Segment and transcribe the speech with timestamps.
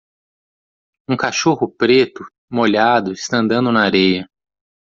[1.07, 4.27] Um cachorro preto molhado está andando na areia.